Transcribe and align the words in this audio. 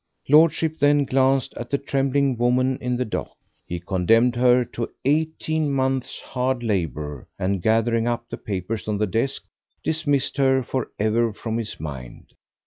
Lordship 0.27 0.79
then 0.79 1.05
glanced 1.05 1.53
at 1.57 1.69
the 1.69 1.77
trembling 1.77 2.35
woman 2.35 2.79
in 2.81 2.97
the 2.97 3.05
dock. 3.05 3.37
He 3.67 3.79
condemned 3.79 4.35
her 4.35 4.65
to 4.65 4.89
eighteen 5.05 5.71
months' 5.71 6.21
hard 6.21 6.63
labour, 6.63 7.27
and 7.37 7.61
gathering 7.61 8.07
up 8.07 8.27
the 8.27 8.37
papers 8.39 8.87
on 8.87 8.97
the 8.97 9.05
desk, 9.05 9.43
dismissed 9.83 10.37
her 10.37 10.63
for 10.63 10.87
ever 10.97 11.33
from 11.33 11.59
his 11.59 11.79
mind. 11.79 12.33